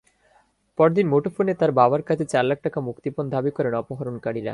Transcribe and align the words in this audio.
পরদিন 0.77 1.05
মুঠোফোনে 1.07 1.53
তার 1.53 1.71
বাবার 1.71 2.01
কাছে 2.01 2.25
চার 2.25 2.45
লাখ 2.45 2.59
টাকা 2.61 2.79
মুক্তিপণ 2.81 3.25
দাবি 3.29 3.51
করেন 3.51 3.73
অপহরণকারীরা। 3.73 4.49